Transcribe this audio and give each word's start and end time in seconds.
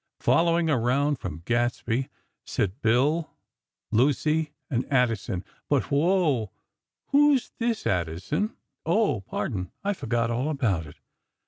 Following 0.21 0.67
around 0.67 1.17
from 1.19 1.43
Gadsby, 1.45 2.09
sit 2.43 2.81
Bill, 2.81 3.29
Lucy 3.91 4.51
and 4.67 4.83
Addison. 4.91 5.45
But 5.69 5.91
whoa! 5.91 6.49
Who's 7.09 7.51
this 7.59 7.85
Addison? 7.85 8.57
Oh, 8.83 9.19
pardon; 9.21 9.71
I 9.83 9.93
forgot 9.93 10.31
all 10.31 10.49
about 10.49 10.87
it. 10.87 10.95